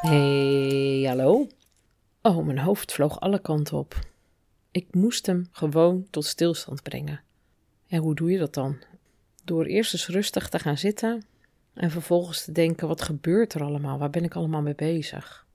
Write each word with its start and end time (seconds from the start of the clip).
Hey, 0.00 1.04
hallo. 1.06 1.46
Oh, 2.22 2.46
mijn 2.46 2.58
hoofd 2.58 2.92
vloog 2.92 3.20
alle 3.20 3.38
kanten 3.40 3.76
op. 3.76 3.98
Ik 4.70 4.94
moest 4.94 5.26
hem 5.26 5.48
gewoon 5.52 6.06
tot 6.10 6.24
stilstand 6.24 6.82
brengen. 6.82 7.20
En 7.86 7.98
hoe 8.00 8.14
doe 8.14 8.30
je 8.30 8.38
dat 8.38 8.54
dan? 8.54 8.76
Door 9.44 9.64
eerst 9.64 9.92
eens 9.92 10.08
rustig 10.08 10.48
te 10.48 10.58
gaan 10.58 10.78
zitten 10.78 11.24
en 11.74 11.90
vervolgens 11.90 12.44
te 12.44 12.52
denken: 12.52 12.88
wat 12.88 13.02
gebeurt 13.02 13.54
er 13.54 13.62
allemaal? 13.62 13.98
Waar 13.98 14.10
ben 14.10 14.24
ik 14.24 14.34
allemaal 14.34 14.62
mee 14.62 14.74
bezig? 14.74 15.46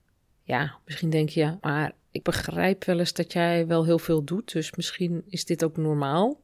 Ja, 0.42 0.78
misschien 0.84 1.10
denk 1.10 1.28
je, 1.28 1.56
maar 1.60 1.92
ik 2.10 2.22
begrijp 2.22 2.84
wel 2.84 2.98
eens 2.98 3.12
dat 3.12 3.32
jij 3.32 3.66
wel 3.66 3.84
heel 3.84 3.98
veel 3.98 4.24
doet, 4.24 4.52
dus 4.52 4.72
misschien 4.76 5.24
is 5.28 5.44
dit 5.44 5.64
ook 5.64 5.76
normaal. 5.76 6.40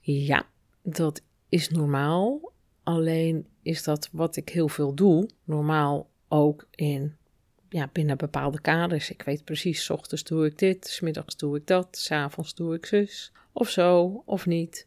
Ja, 0.00 0.46
dat 0.82 1.22
is 1.48 1.68
normaal. 1.68 2.52
Alleen 2.82 3.46
is 3.62 3.82
dat 3.82 4.08
wat 4.12 4.36
ik 4.36 4.48
heel 4.48 4.68
veel 4.68 4.94
doe, 4.94 5.28
normaal 5.44 6.10
ook 6.28 6.66
in 6.70 7.16
ja, 7.68 7.88
binnen 7.92 8.16
bepaalde 8.16 8.60
kaders. 8.60 9.10
Ik 9.10 9.22
weet 9.22 9.44
precies, 9.44 9.84
s 9.84 9.90
ochtends 9.90 10.24
doe 10.24 10.46
ik 10.46 10.58
dit, 10.58 10.86
s 10.86 11.00
middags 11.00 11.36
doe 11.36 11.56
ik 11.56 11.66
dat, 11.66 11.88
s 11.90 12.10
avonds 12.10 12.54
doe 12.54 12.74
ik 12.74 12.86
zus, 12.86 13.32
of 13.52 13.68
zo, 13.68 14.22
of 14.26 14.46
niet. 14.46 14.86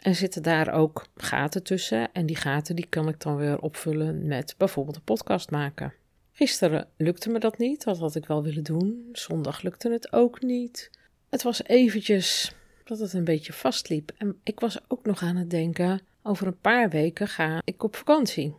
En 0.00 0.14
zitten 0.14 0.42
daar 0.42 0.72
ook 0.72 1.06
gaten 1.16 1.62
tussen. 1.62 2.12
En 2.12 2.26
die 2.26 2.36
gaten 2.36 2.76
die 2.76 2.86
kan 2.88 3.08
ik 3.08 3.20
dan 3.20 3.36
weer 3.36 3.60
opvullen 3.60 4.26
met 4.26 4.54
bijvoorbeeld 4.56 4.96
een 4.96 5.02
podcast 5.02 5.50
maken. 5.50 5.92
Gisteren 6.32 6.88
lukte 6.96 7.30
me 7.30 7.38
dat 7.38 7.58
niet, 7.58 7.84
dat 7.84 7.98
had 7.98 8.14
ik 8.14 8.26
wel 8.26 8.42
willen 8.42 8.64
doen. 8.64 9.08
Zondag 9.12 9.62
lukte 9.62 9.90
het 9.90 10.12
ook 10.12 10.42
niet. 10.42 10.90
Het 11.28 11.42
was 11.42 11.64
eventjes 11.64 12.52
dat 12.84 12.98
het 12.98 13.12
een 13.12 13.24
beetje 13.24 13.52
vastliep. 13.52 14.12
En 14.18 14.40
ik 14.42 14.60
was 14.60 14.78
ook 14.88 15.04
nog 15.04 15.22
aan 15.22 15.36
het 15.36 15.50
denken, 15.50 16.00
over 16.22 16.46
een 16.46 16.60
paar 16.60 16.88
weken 16.88 17.28
ga 17.28 17.60
ik 17.64 17.82
op 17.82 17.96
vakantie. 17.96 18.54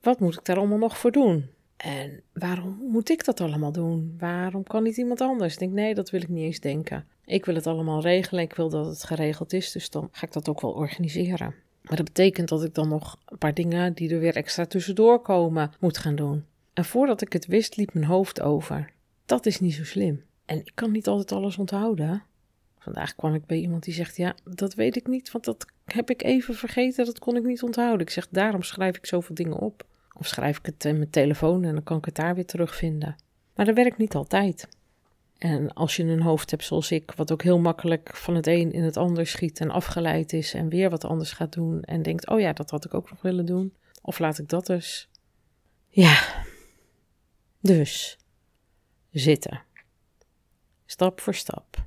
Wat 0.00 0.20
moet 0.20 0.34
ik 0.34 0.44
daar 0.44 0.56
allemaal 0.56 0.78
nog 0.78 0.98
voor 0.98 1.12
doen? 1.12 1.50
En 1.82 2.22
waarom 2.32 2.78
moet 2.90 3.10
ik 3.10 3.24
dat 3.24 3.40
allemaal 3.40 3.72
doen? 3.72 4.14
Waarom 4.18 4.62
kan 4.62 4.82
niet 4.82 4.96
iemand 4.96 5.20
anders? 5.20 5.52
Ik 5.52 5.58
denk, 5.58 5.72
nee, 5.72 5.94
dat 5.94 6.10
wil 6.10 6.22
ik 6.22 6.28
niet 6.28 6.44
eens 6.44 6.60
denken. 6.60 7.06
Ik 7.24 7.44
wil 7.44 7.54
het 7.54 7.66
allemaal 7.66 8.00
regelen. 8.00 8.42
Ik 8.42 8.54
wil 8.54 8.68
dat 8.68 8.86
het 8.86 9.04
geregeld 9.04 9.52
is. 9.52 9.72
Dus 9.72 9.90
dan 9.90 10.08
ga 10.12 10.26
ik 10.26 10.32
dat 10.32 10.48
ook 10.48 10.60
wel 10.60 10.72
organiseren. 10.72 11.54
Maar 11.82 11.96
dat 11.96 12.04
betekent 12.04 12.48
dat 12.48 12.64
ik 12.64 12.74
dan 12.74 12.88
nog 12.88 13.18
een 13.26 13.38
paar 13.38 13.54
dingen 13.54 13.94
die 13.94 14.10
er 14.10 14.18
weer 14.18 14.36
extra 14.36 14.66
tussendoor 14.66 15.22
komen 15.22 15.72
moet 15.80 15.98
gaan 15.98 16.14
doen. 16.14 16.44
En 16.72 16.84
voordat 16.84 17.22
ik 17.22 17.32
het 17.32 17.46
wist, 17.46 17.76
liep 17.76 17.94
mijn 17.94 18.06
hoofd 18.06 18.40
over. 18.40 18.92
Dat 19.26 19.46
is 19.46 19.60
niet 19.60 19.74
zo 19.74 19.84
slim. 19.84 20.24
En 20.44 20.58
ik 20.58 20.72
kan 20.74 20.90
niet 20.90 21.06
altijd 21.06 21.32
alles 21.32 21.58
onthouden. 21.58 22.22
Vandaag 22.78 23.14
kwam 23.14 23.34
ik 23.34 23.46
bij 23.46 23.58
iemand 23.58 23.82
die 23.82 23.94
zegt: 23.94 24.16
Ja, 24.16 24.34
dat 24.44 24.74
weet 24.74 24.96
ik 24.96 25.06
niet, 25.06 25.30
want 25.30 25.44
dat 25.44 25.66
heb 25.84 26.10
ik 26.10 26.22
even 26.22 26.54
vergeten, 26.54 27.04
dat 27.04 27.18
kon 27.18 27.36
ik 27.36 27.44
niet 27.44 27.62
onthouden. 27.62 28.00
Ik 28.00 28.12
zeg: 28.12 28.28
Daarom 28.28 28.62
schrijf 28.62 28.96
ik 28.96 29.06
zoveel 29.06 29.34
dingen 29.34 29.58
op. 29.58 29.84
Of 30.18 30.26
schrijf 30.26 30.58
ik 30.58 30.66
het 30.66 30.84
in 30.84 30.96
mijn 30.96 31.10
telefoon 31.10 31.64
en 31.64 31.74
dan 31.74 31.82
kan 31.82 31.98
ik 31.98 32.04
het 32.04 32.14
daar 32.14 32.34
weer 32.34 32.46
terugvinden. 32.46 33.16
Maar 33.54 33.66
dat 33.66 33.74
werkt 33.74 33.98
niet 33.98 34.14
altijd. 34.14 34.68
En 35.38 35.72
als 35.72 35.96
je 35.96 36.04
een 36.04 36.22
hoofd 36.22 36.50
hebt 36.50 36.64
zoals 36.64 36.90
ik, 36.90 37.12
wat 37.12 37.32
ook 37.32 37.42
heel 37.42 37.58
makkelijk 37.58 38.16
van 38.16 38.34
het 38.34 38.46
een 38.46 38.72
in 38.72 38.82
het 38.82 38.96
ander 38.96 39.26
schiet 39.26 39.60
en 39.60 39.70
afgeleid 39.70 40.32
is 40.32 40.54
en 40.54 40.68
weer 40.68 40.90
wat 40.90 41.04
anders 41.04 41.32
gaat 41.32 41.52
doen 41.52 41.82
en 41.82 42.02
denkt: 42.02 42.28
Oh 42.28 42.40
ja, 42.40 42.52
dat 42.52 42.70
had 42.70 42.84
ik 42.84 42.94
ook 42.94 43.10
nog 43.10 43.22
willen 43.22 43.46
doen. 43.46 43.74
Of 44.02 44.18
laat 44.18 44.38
ik 44.38 44.48
dat 44.48 44.66
dus. 44.66 45.08
Ja. 45.88 46.44
Dus 47.60 48.18
zitten. 49.10 49.62
Stap 50.86 51.20
voor 51.20 51.34
stap. 51.34 51.84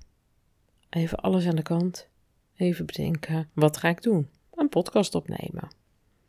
Even 0.89 1.17
alles 1.17 1.45
aan 1.47 1.55
de 1.55 1.61
kant. 1.61 2.07
Even 2.55 2.85
bedenken: 2.85 3.49
wat 3.53 3.77
ga 3.77 3.89
ik 3.89 4.01
doen? 4.01 4.29
Een 4.53 4.69
podcast 4.69 5.15
opnemen. 5.15 5.67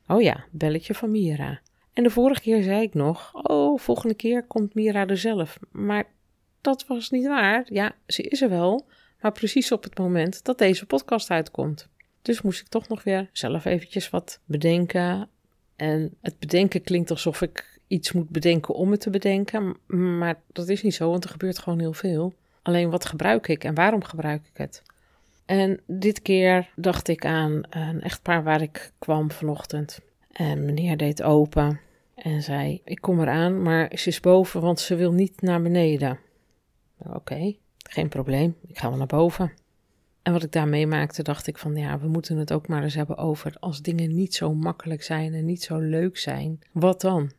Oh 0.06 0.22
ja, 0.22 0.44
belletje 0.50 0.94
van 0.94 1.10
Mira. 1.10 1.60
En 1.96 2.02
de 2.02 2.10
vorige 2.10 2.40
keer 2.40 2.62
zei 2.62 2.82
ik 2.82 2.94
nog: 2.94 3.30
Oh, 3.32 3.78
volgende 3.78 4.14
keer 4.14 4.42
komt 4.42 4.74
Mira 4.74 5.06
er 5.06 5.18
zelf. 5.18 5.58
Maar 5.70 6.06
dat 6.60 6.86
was 6.86 7.10
niet 7.10 7.26
waar. 7.26 7.66
Ja, 7.68 7.94
ze 8.06 8.22
is 8.22 8.42
er 8.42 8.48
wel. 8.48 8.86
Maar 9.20 9.32
precies 9.32 9.72
op 9.72 9.82
het 9.82 9.98
moment 9.98 10.44
dat 10.44 10.58
deze 10.58 10.86
podcast 10.86 11.30
uitkomt. 11.30 11.88
Dus 12.22 12.42
moest 12.42 12.60
ik 12.60 12.68
toch 12.68 12.88
nog 12.88 13.02
weer 13.02 13.30
zelf 13.32 13.64
eventjes 13.64 14.10
wat 14.10 14.40
bedenken. 14.44 15.28
En 15.76 16.14
het 16.20 16.38
bedenken 16.38 16.82
klinkt 16.82 17.10
alsof 17.10 17.42
ik 17.42 17.80
iets 17.86 18.12
moet 18.12 18.28
bedenken 18.28 18.74
om 18.74 18.90
het 18.90 19.00
te 19.00 19.10
bedenken. 19.10 19.76
Maar 20.18 20.40
dat 20.52 20.68
is 20.68 20.82
niet 20.82 20.94
zo, 20.94 21.10
want 21.10 21.24
er 21.24 21.30
gebeurt 21.30 21.58
gewoon 21.58 21.78
heel 21.78 21.92
veel. 21.92 22.34
Alleen 22.62 22.90
wat 22.90 23.04
gebruik 23.04 23.48
ik 23.48 23.64
en 23.64 23.74
waarom 23.74 24.04
gebruik 24.04 24.46
ik 24.46 24.56
het? 24.56 24.82
En 25.46 25.80
dit 25.86 26.22
keer 26.22 26.70
dacht 26.74 27.08
ik 27.08 27.24
aan 27.24 27.62
een 27.70 28.00
echtpaar 28.00 28.42
waar 28.42 28.62
ik 28.62 28.92
kwam 28.98 29.30
vanochtend. 29.30 30.00
En 30.32 30.64
meneer 30.64 30.96
deed 30.96 31.22
open 31.22 31.80
en 32.26 32.42
zei: 32.42 32.80
Ik 32.84 33.00
kom 33.00 33.20
eraan, 33.20 33.62
maar 33.62 33.92
ze 33.94 34.08
is 34.08 34.20
boven, 34.20 34.60
want 34.60 34.80
ze 34.80 34.94
wil 34.94 35.12
niet 35.12 35.40
naar 35.40 35.62
beneden. 35.62 36.18
Oké, 36.98 37.56
geen 37.76 38.08
probleem, 38.08 38.56
ik 38.66 38.78
ga 38.78 38.88
wel 38.88 38.98
naar 38.98 39.06
boven. 39.06 39.52
En 40.22 40.32
wat 40.32 40.42
ik 40.42 40.52
daar 40.52 40.68
meemaakte, 40.68 41.22
dacht 41.22 41.46
ik 41.46 41.58
van 41.58 41.76
ja, 41.76 41.98
we 41.98 42.08
moeten 42.08 42.36
het 42.36 42.52
ook 42.52 42.68
maar 42.68 42.82
eens 42.82 42.94
hebben 42.94 43.16
over 43.16 43.56
als 43.60 43.82
dingen 43.82 44.14
niet 44.14 44.34
zo 44.34 44.54
makkelijk 44.54 45.02
zijn 45.02 45.34
en 45.34 45.44
niet 45.44 45.62
zo 45.62 45.78
leuk 45.78 46.18
zijn. 46.18 46.58
Wat 46.72 47.00
dan? 47.00 47.30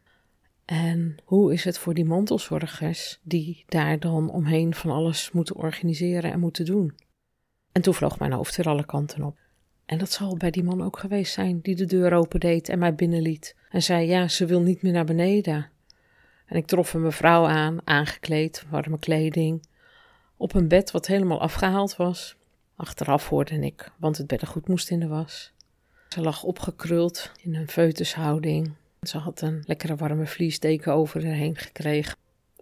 En 0.65 1.15
hoe 1.23 1.53
is 1.53 1.63
het 1.63 1.77
voor 1.77 1.93
die 1.93 2.05
mantelzorgers 2.05 3.19
die 3.23 3.63
daar 3.67 3.99
dan 3.99 4.29
omheen 4.29 4.73
van 4.73 4.91
alles 4.91 5.31
moeten 5.31 5.55
organiseren 5.55 6.31
en 6.31 6.39
moeten 6.39 6.65
doen? 6.65 6.95
En 7.71 7.81
toen 7.81 7.93
vloog 7.93 8.19
mijn 8.19 8.31
hoofd 8.31 8.55
weer 8.55 8.67
alle 8.67 8.85
kanten 8.85 9.23
op. 9.23 9.37
En 9.87 9.97
dat 9.97 10.11
zal 10.11 10.37
bij 10.37 10.51
die 10.51 10.63
man 10.63 10.83
ook 10.83 10.99
geweest 10.99 11.33
zijn 11.33 11.59
die 11.59 11.75
de 11.75 11.85
deur 11.85 12.13
opendeed 12.13 12.69
en 12.69 12.79
mij 12.79 12.95
binnenliet. 12.95 13.55
En 13.69 13.83
zei: 13.83 14.07
Ja, 14.07 14.27
ze 14.27 14.45
wil 14.45 14.61
niet 14.61 14.81
meer 14.81 14.91
naar 14.91 15.05
beneden. 15.05 15.69
En 16.45 16.55
ik 16.55 16.65
trof 16.65 16.93
een 16.93 17.01
mevrouw 17.01 17.45
aan, 17.45 17.77
aangekleed, 17.83 18.65
warme 18.69 18.99
kleding, 18.99 19.67
op 20.37 20.53
een 20.53 20.67
bed 20.67 20.91
wat 20.91 21.07
helemaal 21.07 21.41
afgehaald 21.41 21.95
was. 21.95 22.35
Achteraf 22.75 23.29
hoorde 23.29 23.59
ik, 23.59 23.91
want 23.97 24.17
het 24.17 24.27
beddengoed 24.27 24.67
moest 24.67 24.89
in 24.89 24.99
de 24.99 25.07
was. 25.07 25.51
Ze 26.09 26.21
lag 26.21 26.43
opgekruld 26.43 27.31
in 27.41 27.55
een 27.55 27.67
feutushouding. 27.67 28.73
Ze 29.01 29.17
had 29.17 29.41
een 29.41 29.63
lekkere 29.65 29.95
warme 29.95 30.27
vliesdeken 30.27 30.93
over 30.93 31.25
haar 31.25 31.35
heen 31.35 31.55
gekregen. 31.55 32.17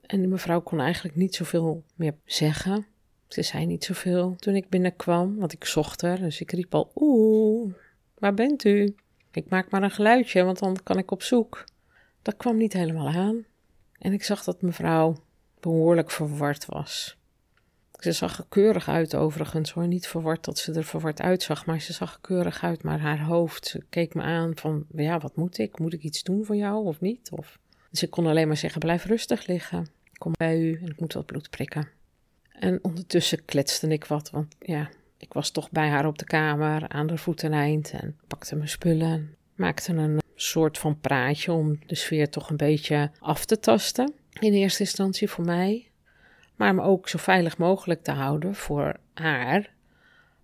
En 0.05 0.19
die 0.19 0.27
mevrouw 0.27 0.61
kon 0.61 0.79
eigenlijk 0.79 1.15
niet 1.15 1.35
zoveel 1.35 1.83
meer 1.95 2.13
zeggen. 2.25 2.85
Ze 3.27 3.41
zei 3.41 3.65
niet 3.65 3.83
zoveel 3.83 4.35
toen 4.35 4.55
ik 4.55 4.69
binnenkwam, 4.69 5.35
want 5.37 5.53
ik 5.53 5.65
zocht 5.65 6.01
haar. 6.01 6.19
Dus 6.19 6.41
ik 6.41 6.51
riep 6.51 6.75
al, 6.75 6.91
oeh, 6.95 7.73
waar 8.13 8.33
bent 8.33 8.63
u? 8.63 8.95
Ik 9.31 9.49
maak 9.49 9.69
maar 9.69 9.83
een 9.83 9.91
geluidje, 9.91 10.43
want 10.43 10.59
dan 10.59 10.77
kan 10.83 10.97
ik 10.97 11.11
op 11.11 11.23
zoek. 11.23 11.63
Dat 12.21 12.37
kwam 12.37 12.57
niet 12.57 12.73
helemaal 12.73 13.07
aan. 13.07 13.45
En 13.99 14.13
ik 14.13 14.23
zag 14.23 14.43
dat 14.43 14.61
mevrouw 14.61 15.15
behoorlijk 15.59 16.11
verward 16.11 16.65
was. 16.65 17.17
Ze 17.99 18.11
zag 18.11 18.37
er 18.37 18.45
keurig 18.49 18.89
uit 18.89 19.15
overigens 19.15 19.71
hoor. 19.71 19.87
Niet 19.87 20.07
verward 20.07 20.45
dat 20.45 20.57
ze 20.57 20.73
er 20.73 20.83
verward 20.83 21.21
uitzag, 21.21 21.65
maar 21.65 21.81
ze 21.81 21.93
zag 21.93 22.13
er 22.13 22.19
keurig 22.21 22.63
uit. 22.63 22.83
Maar 22.83 22.99
haar 22.99 23.21
hoofd, 23.21 23.77
keek 23.89 24.13
me 24.13 24.21
aan 24.21 24.51
van, 24.55 24.85
ja, 24.95 25.19
wat 25.19 25.35
moet 25.35 25.57
ik? 25.57 25.79
Moet 25.79 25.93
ik 25.93 26.03
iets 26.03 26.23
doen 26.23 26.45
voor 26.45 26.55
jou 26.55 26.85
of 26.85 27.01
niet? 27.01 27.29
Of... 27.31 27.59
Dus 27.89 28.03
ik 28.03 28.09
kon 28.09 28.25
alleen 28.25 28.47
maar 28.47 28.57
zeggen, 28.57 28.79
blijf 28.79 29.05
rustig 29.05 29.47
liggen. 29.47 29.87
Kom 30.17 30.31
bij 30.37 30.59
u 30.59 30.79
en 30.81 30.87
ik 30.87 30.99
moet 30.99 31.13
wat 31.13 31.25
bloed 31.25 31.49
prikken. 31.49 31.87
En 32.59 32.79
ondertussen 32.81 33.45
kletste 33.45 33.87
ik 33.87 34.05
wat, 34.05 34.29
want 34.29 34.55
ja, 34.59 34.89
ik 35.17 35.33
was 35.33 35.49
toch 35.49 35.71
bij 35.71 35.89
haar 35.89 36.05
op 36.05 36.17
de 36.17 36.25
kamer 36.25 36.87
aan 36.87 37.07
de 37.07 37.17
voeteneind 37.17 37.91
en 37.91 38.17
pakte 38.27 38.55
mijn 38.55 38.69
spullen. 38.69 39.35
Maakte 39.55 39.93
een 39.93 40.21
soort 40.35 40.77
van 40.77 40.99
praatje 40.99 41.51
om 41.51 41.79
de 41.85 41.95
sfeer 41.95 42.29
toch 42.29 42.49
een 42.49 42.57
beetje 42.57 43.11
af 43.19 43.45
te 43.45 43.59
tasten. 43.59 44.13
In 44.39 44.53
eerste 44.53 44.83
instantie 44.83 45.29
voor 45.29 45.45
mij, 45.45 45.89
maar 46.55 46.75
me 46.75 46.81
ook 46.81 47.09
zo 47.09 47.17
veilig 47.17 47.57
mogelijk 47.57 48.03
te 48.03 48.11
houden 48.11 48.55
voor 48.55 48.95
haar, 49.13 49.73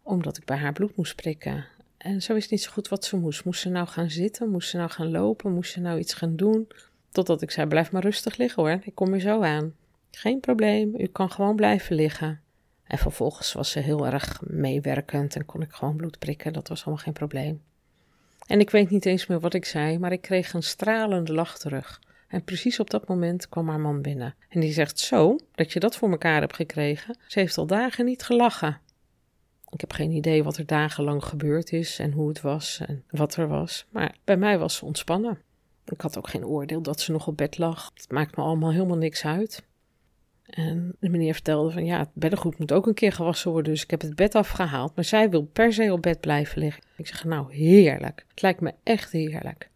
omdat 0.01 0.37
ik 0.37 0.45
bij 0.45 0.57
haar 0.57 0.73
bloed 0.73 0.95
moest 0.95 1.15
prikken. 1.15 1.65
En 1.97 2.21
zo 2.21 2.33
wist 2.33 2.51
niet 2.51 2.61
zo 2.61 2.71
goed 2.71 2.87
wat 2.87 3.05
ze 3.05 3.17
moest. 3.17 3.45
Moest 3.45 3.61
ze 3.61 3.69
nou 3.69 3.87
gaan 3.87 4.09
zitten? 4.09 4.49
Moest 4.49 4.69
ze 4.69 4.77
nou 4.77 4.89
gaan 4.89 5.11
lopen? 5.11 5.53
Moest 5.53 5.71
ze 5.71 5.79
nou 5.79 5.99
iets 5.99 6.13
gaan 6.13 6.35
doen? 6.35 6.67
Totdat 7.11 7.41
ik 7.41 7.51
zei: 7.51 7.67
Blijf 7.67 7.91
maar 7.91 8.01
rustig 8.01 8.37
liggen 8.37 8.63
hoor, 8.63 8.79
ik 8.83 8.95
kom 8.95 9.13
er 9.13 9.19
zo 9.19 9.41
aan. 9.41 9.73
Geen 10.11 10.39
probleem, 10.39 10.95
u 10.97 11.05
kan 11.07 11.31
gewoon 11.31 11.55
blijven 11.55 11.95
liggen. 11.95 12.41
En 12.83 12.97
vervolgens 12.97 13.53
was 13.53 13.71
ze 13.71 13.79
heel 13.79 14.05
erg 14.05 14.41
meewerkend 14.41 15.35
en 15.35 15.45
kon 15.45 15.61
ik 15.61 15.71
gewoon 15.71 15.95
bloed 15.95 16.19
prikken. 16.19 16.53
Dat 16.53 16.67
was 16.67 16.85
allemaal 16.85 17.03
geen 17.03 17.13
probleem. 17.13 17.61
En 18.47 18.59
ik 18.59 18.69
weet 18.69 18.89
niet 18.89 19.05
eens 19.05 19.27
meer 19.27 19.39
wat 19.39 19.53
ik 19.53 19.65
zei, 19.65 19.99
maar 19.99 20.11
ik 20.11 20.21
kreeg 20.21 20.53
een 20.53 20.63
stralende 20.63 21.33
lach 21.33 21.57
terug. 21.57 22.01
En 22.27 22.43
precies 22.43 22.79
op 22.79 22.89
dat 22.89 23.07
moment 23.07 23.49
kwam 23.49 23.69
haar 23.69 23.79
man 23.79 24.01
binnen. 24.01 24.35
En 24.49 24.59
die 24.59 24.73
zegt: 24.73 24.99
Zo, 24.99 25.37
dat 25.55 25.73
je 25.73 25.79
dat 25.79 25.95
voor 25.95 26.11
elkaar 26.11 26.39
hebt 26.39 26.55
gekregen. 26.55 27.17
Ze 27.27 27.39
heeft 27.39 27.57
al 27.57 27.65
dagen 27.65 28.05
niet 28.05 28.23
gelachen. 28.23 28.79
Ik 29.69 29.81
heb 29.81 29.91
geen 29.93 30.11
idee 30.11 30.43
wat 30.43 30.57
er 30.57 30.65
dagenlang 30.65 31.23
gebeurd 31.23 31.71
is 31.71 31.99
en 31.99 32.11
hoe 32.11 32.27
het 32.27 32.41
was 32.41 32.79
en 32.87 33.03
wat 33.09 33.35
er 33.35 33.47
was. 33.47 33.85
Maar 33.89 34.15
bij 34.23 34.37
mij 34.37 34.57
was 34.57 34.75
ze 34.75 34.85
ontspannen. 34.85 35.41
Ik 35.85 36.01
had 36.01 36.17
ook 36.17 36.29
geen 36.29 36.45
oordeel 36.45 36.81
dat 36.81 36.99
ze 36.99 37.11
nog 37.11 37.27
op 37.27 37.37
bed 37.37 37.57
lag. 37.57 37.91
Het 37.93 38.11
maakt 38.11 38.35
me 38.35 38.43
allemaal 38.43 38.71
helemaal 38.71 38.97
niks 38.97 39.25
uit. 39.25 39.63
En 40.45 40.95
de 40.99 41.09
meneer 41.09 41.33
vertelde 41.33 41.71
van 41.71 41.85
ja, 41.85 41.99
het 41.99 42.09
beddengoed 42.13 42.59
moet 42.59 42.71
ook 42.71 42.87
een 42.87 42.93
keer 42.93 43.11
gewassen 43.11 43.51
worden. 43.51 43.71
Dus 43.71 43.83
ik 43.83 43.91
heb 43.91 44.01
het 44.01 44.15
bed 44.15 44.35
afgehaald. 44.35 44.95
Maar 44.95 45.05
zij 45.05 45.29
wil 45.29 45.43
per 45.43 45.73
se 45.73 45.93
op 45.93 46.01
bed 46.01 46.19
blijven 46.19 46.61
liggen. 46.61 46.83
Ik 46.97 47.07
zeg 47.07 47.23
nou 47.23 47.53
heerlijk. 47.53 48.25
Het 48.27 48.41
lijkt 48.41 48.61
me 48.61 48.73
echt 48.83 49.11
heerlijk. 49.11 49.69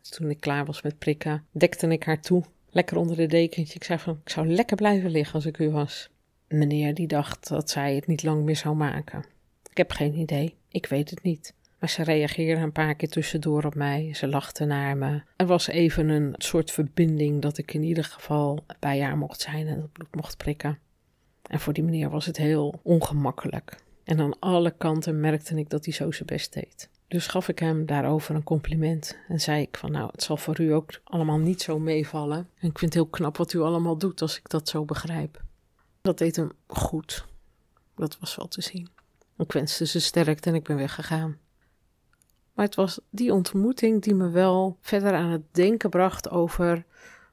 Dus 0.00 0.10
toen 0.10 0.30
ik 0.30 0.40
klaar 0.40 0.64
was 0.64 0.82
met 0.82 0.98
prikken, 0.98 1.44
dekte 1.50 1.88
ik 1.88 2.04
haar 2.04 2.20
toe. 2.20 2.44
Lekker 2.70 2.96
onder 2.96 3.16
de 3.16 3.26
dekentje. 3.26 3.74
Ik 3.74 3.84
zei 3.84 3.98
van 3.98 4.20
ik 4.24 4.30
zou 4.30 4.46
lekker 4.46 4.76
blijven 4.76 5.10
liggen 5.10 5.34
als 5.34 5.46
ik 5.46 5.58
u 5.58 5.70
was. 5.70 6.10
Meneer 6.48 6.94
die 6.94 7.06
dacht 7.06 7.48
dat 7.48 7.70
zij 7.70 7.94
het 7.94 8.06
niet 8.06 8.22
lang 8.22 8.44
meer 8.44 8.56
zou 8.56 8.76
maken. 8.76 9.24
Ik 9.70 9.76
heb 9.76 9.90
geen 9.90 10.14
idee. 10.14 10.54
Ik 10.68 10.86
weet 10.86 11.10
het 11.10 11.22
niet. 11.22 11.54
Maar 11.78 11.88
ze 11.88 12.02
reageerde 12.02 12.60
een 12.60 12.72
paar 12.72 12.94
keer 12.94 13.08
tussendoor 13.08 13.64
op 13.64 13.74
mij. 13.74 14.14
Ze 14.14 14.28
lachte 14.28 14.64
naar 14.64 14.96
me. 14.96 15.22
Er 15.36 15.46
was 15.46 15.66
even 15.66 16.08
een 16.08 16.34
soort 16.36 16.70
verbinding 16.70 17.42
dat 17.42 17.58
ik 17.58 17.74
in 17.74 17.82
ieder 17.82 18.04
geval 18.04 18.64
bij 18.78 19.02
haar 19.02 19.18
mocht 19.18 19.40
zijn 19.40 19.66
en 19.66 19.80
het 19.80 19.92
bloed 19.92 20.14
mocht 20.14 20.36
prikken. 20.36 20.78
En 21.42 21.60
voor 21.60 21.72
die 21.72 21.84
meneer 21.84 22.10
was 22.10 22.26
het 22.26 22.36
heel 22.36 22.80
ongemakkelijk. 22.82 23.76
En 24.04 24.20
aan 24.20 24.38
alle 24.38 24.70
kanten 24.70 25.20
merkte 25.20 25.56
ik 25.56 25.70
dat 25.70 25.84
hij 25.84 25.94
zo 25.94 26.12
zijn 26.12 26.26
best 26.26 26.52
deed. 26.52 26.90
Dus 27.08 27.26
gaf 27.26 27.48
ik 27.48 27.58
hem 27.58 27.86
daarover 27.86 28.34
een 28.34 28.42
compliment 28.42 29.18
en 29.28 29.40
zei 29.40 29.62
ik 29.62 29.76
van 29.76 29.92
nou, 29.92 30.08
het 30.12 30.22
zal 30.22 30.36
voor 30.36 30.60
u 30.60 30.72
ook 30.72 31.00
allemaal 31.04 31.38
niet 31.38 31.62
zo 31.62 31.78
meevallen. 31.78 32.38
En 32.38 32.68
ik 32.68 32.78
vind 32.78 32.80
het 32.80 32.94
heel 32.94 33.06
knap 33.06 33.36
wat 33.36 33.52
u 33.52 33.60
allemaal 33.60 33.98
doet 33.98 34.22
als 34.22 34.36
ik 34.36 34.48
dat 34.48 34.68
zo 34.68 34.84
begrijp. 34.84 35.42
Dat 36.00 36.18
deed 36.18 36.36
hem 36.36 36.50
goed. 36.66 37.26
Dat 37.96 38.18
was 38.18 38.36
wel 38.36 38.48
te 38.48 38.62
zien. 38.62 38.88
Ik 39.36 39.52
wenste 39.52 39.86
ze 39.86 40.00
sterkte 40.00 40.48
en 40.48 40.54
ik 40.54 40.64
ben 40.64 40.76
weggegaan. 40.76 41.38
Maar 42.54 42.64
het 42.64 42.74
was 42.74 43.00
die 43.10 43.32
ontmoeting 43.32 44.02
die 44.02 44.14
me 44.14 44.30
wel 44.30 44.76
verder 44.80 45.12
aan 45.12 45.30
het 45.30 45.54
denken 45.54 45.90
bracht 45.90 46.30
over, 46.30 46.84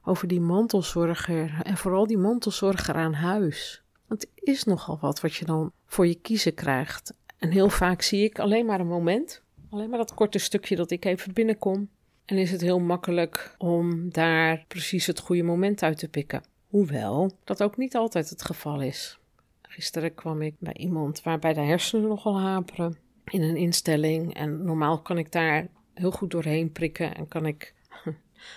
over 0.04 0.28
die 0.28 0.40
mantelzorger. 0.40 1.60
En 1.62 1.76
vooral 1.76 2.06
die 2.06 2.18
mantelzorger 2.18 2.94
aan 2.94 3.14
huis. 3.14 3.82
Want 4.06 4.20
het 4.20 4.30
is 4.34 4.64
nogal 4.64 4.98
wat 5.00 5.20
wat 5.20 5.34
je 5.34 5.44
dan 5.44 5.72
voor 5.86 6.06
je 6.06 6.14
kiezen 6.14 6.54
krijgt. 6.54 7.14
En 7.38 7.50
heel 7.50 7.68
vaak 7.68 8.02
zie 8.02 8.24
ik 8.24 8.38
alleen 8.38 8.66
maar 8.66 8.80
een 8.80 8.86
moment. 8.86 9.42
Alleen 9.70 9.88
maar 9.88 9.98
dat 9.98 10.14
korte 10.14 10.38
stukje 10.38 10.76
dat 10.76 10.90
ik 10.90 11.04
even 11.04 11.32
binnenkom. 11.32 11.88
En 12.24 12.38
is 12.38 12.50
het 12.50 12.60
heel 12.60 12.80
makkelijk 12.80 13.54
om 13.58 14.10
daar 14.10 14.64
precies 14.68 15.06
het 15.06 15.20
goede 15.20 15.42
moment 15.42 15.82
uit 15.82 15.98
te 15.98 16.08
pikken. 16.08 16.42
Hoewel 16.68 17.30
dat 17.44 17.62
ook 17.62 17.76
niet 17.76 17.96
altijd 17.96 18.30
het 18.30 18.44
geval 18.44 18.80
is. 18.80 19.18
Gisteren 19.62 20.14
kwam 20.14 20.42
ik 20.42 20.54
bij 20.58 20.74
iemand 20.74 21.22
waarbij 21.22 21.52
de 21.52 21.60
hersenen 21.60 22.08
nogal 22.08 22.40
haperen 22.40 23.01
in 23.24 23.42
een 23.42 23.56
instelling. 23.56 24.34
En 24.34 24.64
normaal 24.64 25.02
kan 25.02 25.18
ik 25.18 25.32
daar 25.32 25.68
heel 25.94 26.10
goed 26.10 26.30
doorheen 26.30 26.72
prikken 26.72 27.14
en 27.14 27.28
kan 27.28 27.46
ik 27.46 27.74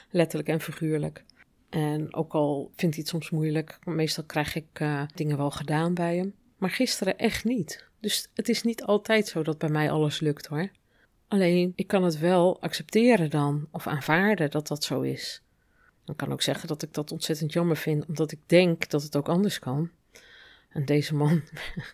letterlijk 0.09 0.49
en 0.49 0.61
figuurlijk. 0.61 1.23
En 1.69 2.13
ook 2.13 2.33
al 2.33 2.71
vindt 2.75 2.95
hij 2.95 3.03
het 3.03 3.07
soms 3.07 3.29
moeilijk, 3.29 3.79
meestal 3.83 4.23
krijg 4.23 4.55
ik 4.55 4.79
uh, 4.81 5.03
dingen 5.13 5.37
wel 5.37 5.51
gedaan 5.51 5.93
bij 5.93 6.15
hem. 6.17 6.33
Maar 6.57 6.69
gisteren 6.69 7.17
echt 7.17 7.43
niet. 7.43 7.85
Dus 7.99 8.27
het 8.33 8.49
is 8.49 8.63
niet 8.63 8.83
altijd 8.83 9.27
zo 9.27 9.43
dat 9.43 9.57
bij 9.57 9.69
mij 9.69 9.91
alles 9.91 10.19
lukt 10.19 10.45
hoor. 10.45 10.69
Alleen 11.27 11.73
ik 11.75 11.87
kan 11.87 12.03
het 12.03 12.19
wel 12.19 12.61
accepteren 12.61 13.29
dan, 13.29 13.67
of 13.71 13.87
aanvaarden 13.87 14.51
dat 14.51 14.67
dat 14.67 14.83
zo 14.83 15.01
is. 15.01 15.41
Dan 16.05 16.15
kan 16.15 16.31
ook 16.31 16.41
zeggen 16.41 16.67
dat 16.67 16.81
ik 16.81 16.93
dat 16.93 17.11
ontzettend 17.11 17.53
jammer 17.53 17.77
vind, 17.77 18.05
omdat 18.05 18.31
ik 18.31 18.39
denk 18.45 18.89
dat 18.89 19.03
het 19.03 19.15
ook 19.15 19.29
anders 19.29 19.59
kan. 19.59 19.89
En 20.75 20.85
deze 20.85 21.15
man, 21.15 21.41
dat 21.75 21.85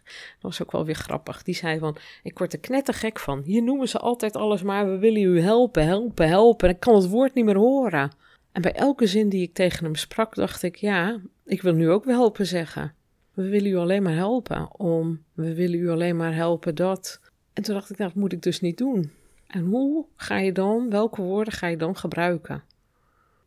was 0.41 0.61
ook 0.61 0.71
wel 0.71 0.85
weer 0.85 0.95
grappig, 0.95 1.43
die 1.43 1.55
zei 1.55 1.79
van, 1.79 1.97
ik 2.23 2.37
word 2.37 2.53
er 2.53 2.59
knettergek 2.59 3.19
van. 3.19 3.41
Hier 3.41 3.63
noemen 3.63 3.89
ze 3.89 3.99
altijd 3.99 4.35
alles 4.35 4.61
maar, 4.61 4.89
we 4.89 4.97
willen 4.97 5.21
u 5.21 5.41
helpen, 5.41 5.85
helpen, 5.85 6.27
helpen. 6.27 6.67
En 6.67 6.73
ik 6.73 6.79
kan 6.79 6.95
het 6.95 7.09
woord 7.09 7.33
niet 7.33 7.45
meer 7.45 7.57
horen. 7.57 8.11
En 8.51 8.61
bij 8.61 8.73
elke 8.73 9.07
zin 9.07 9.29
die 9.29 9.41
ik 9.41 9.53
tegen 9.53 9.83
hem 9.83 9.95
sprak, 9.95 10.35
dacht 10.35 10.63
ik, 10.63 10.75
ja, 10.75 11.21
ik 11.45 11.61
wil 11.61 11.73
nu 11.73 11.89
ook 11.89 12.03
wel 12.03 12.15
helpen 12.15 12.45
zeggen. 12.45 12.93
We 13.33 13.49
willen 13.49 13.71
u 13.71 13.75
alleen 13.75 14.03
maar 14.03 14.15
helpen 14.15 14.79
om, 14.79 15.23
we 15.33 15.53
willen 15.53 15.79
u 15.79 15.89
alleen 15.89 16.17
maar 16.17 16.35
helpen 16.35 16.75
dat. 16.75 17.19
En 17.53 17.63
toen 17.63 17.75
dacht 17.75 17.89
ik, 17.89 17.97
nou, 17.97 18.11
dat 18.11 18.21
moet 18.21 18.33
ik 18.33 18.41
dus 18.41 18.61
niet 18.61 18.77
doen. 18.77 19.11
En 19.47 19.65
hoe 19.65 20.05
ga 20.15 20.37
je 20.37 20.51
dan, 20.51 20.89
welke 20.89 21.21
woorden 21.21 21.53
ga 21.53 21.67
je 21.67 21.77
dan 21.77 21.97
gebruiken? 21.97 22.63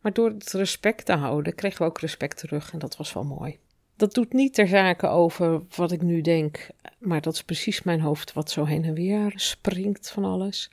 Maar 0.01 0.13
door 0.13 0.29
het 0.29 0.51
respect 0.51 1.05
te 1.05 1.13
houden, 1.13 1.55
kregen 1.55 1.79
we 1.79 1.85
ook 1.85 1.99
respect 1.99 2.37
terug 2.37 2.73
en 2.73 2.79
dat 2.79 2.97
was 2.97 3.13
wel 3.13 3.23
mooi. 3.23 3.59
Dat 3.97 4.13
doet 4.13 4.33
niet 4.33 4.53
ter 4.53 4.67
zake 4.67 5.07
over 5.07 5.61
wat 5.75 5.91
ik 5.91 6.01
nu 6.01 6.21
denk, 6.21 6.67
maar 6.99 7.21
dat 7.21 7.33
is 7.33 7.43
precies 7.43 7.83
mijn 7.83 8.01
hoofd 8.01 8.33
wat 8.33 8.51
zo 8.51 8.65
heen 8.65 8.83
en 8.83 8.93
weer 8.93 9.33
springt 9.35 10.11
van 10.11 10.25
alles. 10.25 10.71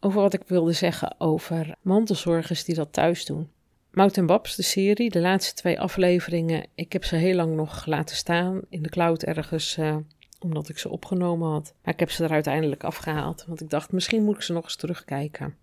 Over 0.00 0.20
wat 0.20 0.34
ik 0.34 0.42
wilde 0.46 0.72
zeggen 0.72 1.14
over 1.18 1.74
mantelzorgers 1.82 2.64
die 2.64 2.74
dat 2.74 2.92
thuis 2.92 3.24
doen. 3.24 3.50
Mout 3.90 4.16
en 4.16 4.26
Babs, 4.26 4.56
de 4.56 4.62
serie, 4.62 5.10
de 5.10 5.20
laatste 5.20 5.54
twee 5.54 5.80
afleveringen, 5.80 6.66
ik 6.74 6.92
heb 6.92 7.04
ze 7.04 7.16
heel 7.16 7.34
lang 7.34 7.54
nog 7.54 7.86
laten 7.86 8.16
staan 8.16 8.60
in 8.68 8.82
de 8.82 8.88
cloud 8.88 9.22
ergens, 9.22 9.76
uh, 9.76 9.96
omdat 10.40 10.68
ik 10.68 10.78
ze 10.78 10.88
opgenomen 10.88 11.50
had. 11.50 11.74
Maar 11.82 11.94
ik 11.94 12.00
heb 12.00 12.10
ze 12.10 12.24
er 12.24 12.30
uiteindelijk 12.30 12.84
afgehaald, 12.84 13.44
want 13.46 13.60
ik 13.60 13.70
dacht 13.70 13.92
misschien 13.92 14.24
moet 14.24 14.36
ik 14.36 14.42
ze 14.42 14.52
nog 14.52 14.64
eens 14.64 14.76
terugkijken. 14.76 15.56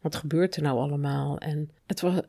Wat 0.00 0.14
gebeurt 0.14 0.56
er 0.56 0.62
nou 0.62 0.78
allemaal? 0.78 1.38
En 1.38 1.70
het 1.86 2.00
was, 2.00 2.20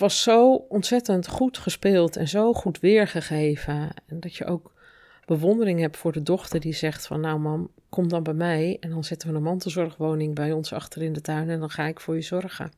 was 0.00 0.22
zo 0.22 0.54
ontzettend 0.54 1.28
goed 1.28 1.58
gespeeld 1.58 2.16
en 2.16 2.28
zo 2.28 2.52
goed 2.52 2.80
weergegeven. 2.80 3.90
En 4.06 4.20
dat 4.20 4.34
je 4.34 4.44
ook 4.44 4.72
bewondering 5.26 5.80
hebt 5.80 5.96
voor 5.96 6.12
de 6.12 6.22
dochter 6.22 6.60
die 6.60 6.74
zegt 6.74 7.06
van 7.06 7.20
nou 7.20 7.38
mam, 7.38 7.70
kom 7.88 8.08
dan 8.08 8.22
bij 8.22 8.34
mij 8.34 8.76
en 8.80 8.90
dan 8.90 9.04
zetten 9.04 9.28
we 9.28 9.34
een 9.34 9.42
mantelzorgwoning 9.42 10.34
bij 10.34 10.52
ons 10.52 10.72
achter 10.72 11.02
in 11.02 11.12
de 11.12 11.20
tuin 11.20 11.50
en 11.50 11.60
dan 11.60 11.70
ga 11.70 11.86
ik 11.86 12.00
voor 12.00 12.14
je 12.14 12.22
zorgen. 12.22 12.72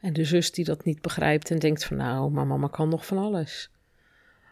En 0.00 0.12
de 0.12 0.24
zus 0.24 0.52
die 0.52 0.64
dat 0.64 0.84
niet 0.84 1.00
begrijpt 1.00 1.50
en 1.50 1.58
denkt 1.58 1.84
van 1.84 1.96
nou, 1.96 2.30
maar 2.30 2.46
mama 2.46 2.68
kan 2.68 2.88
nog 2.88 3.06
van 3.06 3.18
alles. 3.18 3.70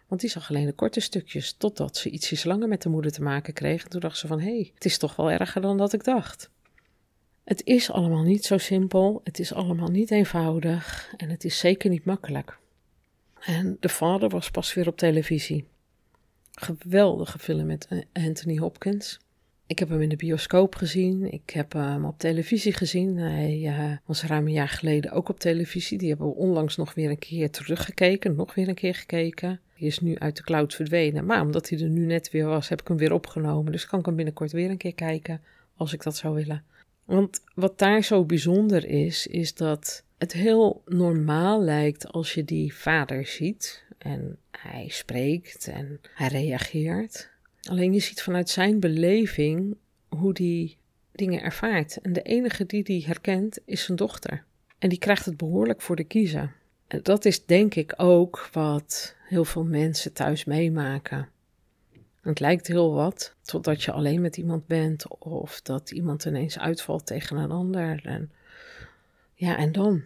Want 0.08 0.20
die 0.20 0.30
zag 0.30 0.50
alleen 0.50 0.66
de 0.66 0.72
korte 0.72 1.00
stukjes, 1.00 1.52
totdat 1.52 1.96
ze 1.96 2.10
ietsjes 2.10 2.44
langer 2.44 2.68
met 2.68 2.82
de 2.82 2.88
moeder 2.88 3.12
te 3.12 3.22
maken 3.22 3.52
kreeg. 3.52 3.84
En 3.84 3.90
toen 3.90 4.00
dacht 4.00 4.18
ze 4.18 4.26
van, 4.26 4.40
hé, 4.40 4.54
hey, 4.54 4.70
het 4.74 4.84
is 4.84 4.98
toch 4.98 5.16
wel 5.16 5.30
erger 5.30 5.60
dan 5.60 5.76
dat 5.76 5.92
ik 5.92 6.04
dacht. 6.04 6.50
Het 7.50 7.64
is 7.64 7.90
allemaal 7.90 8.22
niet 8.22 8.44
zo 8.44 8.58
simpel, 8.58 9.20
het 9.24 9.38
is 9.38 9.52
allemaal 9.52 9.88
niet 9.88 10.10
eenvoudig 10.10 11.12
en 11.16 11.30
het 11.30 11.44
is 11.44 11.58
zeker 11.58 11.90
niet 11.90 12.04
makkelijk. 12.04 12.58
En 13.40 13.76
de 13.80 13.88
vader 13.88 14.28
was 14.28 14.50
pas 14.50 14.74
weer 14.74 14.88
op 14.88 14.96
televisie. 14.96 15.64
Geweldige 16.52 17.38
film 17.38 17.66
met 17.66 17.86
eh, 17.88 18.26
Anthony 18.26 18.56
Hopkins. 18.56 19.18
Ik 19.66 19.78
heb 19.78 19.88
hem 19.88 20.00
in 20.00 20.08
de 20.08 20.16
bioscoop 20.16 20.74
gezien, 20.74 21.32
ik 21.32 21.50
heb 21.50 21.72
hem 21.72 22.04
op 22.04 22.18
televisie 22.18 22.72
gezien. 22.72 23.16
Hij 23.16 23.60
uh, 23.60 23.96
was 24.04 24.22
ruim 24.22 24.46
een 24.46 24.52
jaar 24.52 24.68
geleden 24.68 25.12
ook 25.12 25.28
op 25.28 25.40
televisie. 25.40 25.98
Die 25.98 26.08
hebben 26.08 26.26
we 26.26 26.34
onlangs 26.34 26.76
nog 26.76 26.94
weer 26.94 27.10
een 27.10 27.18
keer 27.18 27.50
teruggekeken, 27.50 28.36
nog 28.36 28.54
weer 28.54 28.68
een 28.68 28.74
keer 28.74 28.94
gekeken. 28.94 29.60
Hij 29.74 29.86
is 29.86 30.00
nu 30.00 30.18
uit 30.18 30.36
de 30.36 30.42
cloud 30.42 30.74
verdwenen, 30.74 31.26
maar 31.26 31.40
omdat 31.40 31.68
hij 31.68 31.80
er 31.80 31.88
nu 31.88 32.06
net 32.06 32.30
weer 32.30 32.46
was, 32.46 32.68
heb 32.68 32.80
ik 32.80 32.88
hem 32.88 32.96
weer 32.96 33.12
opgenomen. 33.12 33.72
Dus 33.72 33.86
kan 33.86 33.98
ik 33.98 34.06
hem 34.06 34.16
binnenkort 34.16 34.52
weer 34.52 34.70
een 34.70 34.76
keer 34.76 34.94
kijken, 34.94 35.42
als 35.76 35.92
ik 35.92 36.02
dat 36.02 36.16
zou 36.16 36.34
willen. 36.34 36.64
Want 37.10 37.40
wat 37.54 37.78
daar 37.78 38.02
zo 38.04 38.24
bijzonder 38.24 38.86
is, 38.86 39.26
is 39.26 39.54
dat 39.54 40.04
het 40.18 40.32
heel 40.32 40.82
normaal 40.86 41.62
lijkt 41.62 42.12
als 42.12 42.34
je 42.34 42.44
die 42.44 42.74
vader 42.74 43.26
ziet 43.26 43.84
en 43.98 44.38
hij 44.50 44.88
spreekt 44.88 45.68
en 45.68 46.00
hij 46.14 46.28
reageert. 46.28 47.30
Alleen 47.62 47.92
je 47.92 48.00
ziet 48.00 48.22
vanuit 48.22 48.48
zijn 48.48 48.80
beleving 48.80 49.76
hoe 50.08 50.32
die 50.32 50.76
dingen 51.12 51.42
ervaart. 51.42 52.00
En 52.00 52.12
de 52.12 52.22
enige 52.22 52.66
die 52.66 52.82
die 52.82 53.06
herkent 53.06 53.58
is 53.64 53.84
zijn 53.84 53.96
dochter. 53.96 54.44
En 54.78 54.88
die 54.88 54.98
krijgt 54.98 55.24
het 55.24 55.36
behoorlijk 55.36 55.82
voor 55.82 55.96
de 55.96 56.04
kiezen. 56.04 56.52
En 56.86 57.00
dat 57.02 57.24
is 57.24 57.46
denk 57.46 57.74
ik 57.74 57.92
ook 57.96 58.48
wat 58.52 59.16
heel 59.28 59.44
veel 59.44 59.64
mensen 59.64 60.12
thuis 60.12 60.44
meemaken. 60.44 61.28
Het 62.20 62.40
lijkt 62.40 62.66
heel 62.66 62.94
wat, 62.94 63.34
totdat 63.42 63.82
je 63.82 63.92
alleen 63.92 64.20
met 64.20 64.36
iemand 64.36 64.66
bent 64.66 65.18
of 65.18 65.60
dat 65.60 65.90
iemand 65.90 66.24
ineens 66.24 66.58
uitvalt 66.58 67.06
tegen 67.06 67.36
een 67.36 67.50
ander. 67.50 68.00
En 68.04 68.32
ja, 69.34 69.56
en 69.56 69.72
dan? 69.72 70.02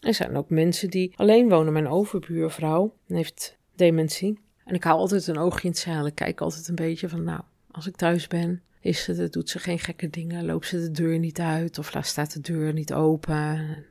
Er 0.00 0.14
zijn 0.14 0.36
ook 0.36 0.50
mensen 0.50 0.90
die 0.90 1.12
alleen 1.16 1.48
wonen. 1.48 1.72
Mijn 1.72 1.88
overbuurvrouw 1.88 2.94
heeft 3.06 3.56
dementie. 3.74 4.40
En 4.64 4.74
ik 4.74 4.84
hou 4.84 4.98
altijd 4.98 5.26
een 5.26 5.38
oogje 5.38 5.62
in 5.62 5.70
het 5.70 5.78
zeil. 5.78 6.06
Ik 6.06 6.14
kijk 6.14 6.40
altijd 6.40 6.68
een 6.68 6.74
beetje 6.74 7.08
van, 7.08 7.24
nou, 7.24 7.40
als 7.70 7.86
ik 7.86 7.96
thuis 7.96 8.26
ben, 8.26 8.62
is 8.80 9.06
het, 9.06 9.32
doet 9.32 9.50
ze 9.50 9.58
geen 9.58 9.78
gekke 9.78 10.10
dingen. 10.10 10.44
Loopt 10.44 10.66
ze 10.66 10.78
de 10.78 10.90
deur 10.90 11.18
niet 11.18 11.40
uit 11.40 11.78
of 11.78 11.92
staat 12.00 12.32
de 12.32 12.40
deur 12.40 12.72
niet 12.72 12.92
open. 12.92 13.84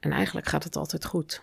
En 0.00 0.12
eigenlijk 0.12 0.46
gaat 0.46 0.64
het 0.64 0.76
altijd 0.76 1.04
goed. 1.04 1.40